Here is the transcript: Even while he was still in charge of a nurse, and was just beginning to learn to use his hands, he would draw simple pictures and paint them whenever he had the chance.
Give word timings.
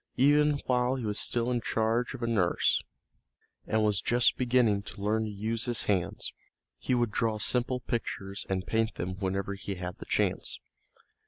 Even 0.17 0.59
while 0.65 0.95
he 0.95 1.05
was 1.05 1.19
still 1.19 1.51
in 1.51 1.61
charge 1.61 2.15
of 2.15 2.23
a 2.23 2.27
nurse, 2.27 2.81
and 3.67 3.83
was 3.83 4.01
just 4.01 4.35
beginning 4.35 4.81
to 4.81 4.99
learn 4.99 5.25
to 5.25 5.29
use 5.29 5.65
his 5.65 5.83
hands, 5.83 6.33
he 6.79 6.95
would 6.95 7.11
draw 7.11 7.37
simple 7.37 7.79
pictures 7.81 8.43
and 8.49 8.65
paint 8.65 8.95
them 8.95 9.19
whenever 9.19 9.53
he 9.53 9.75
had 9.75 9.99
the 9.99 10.05
chance. 10.07 10.57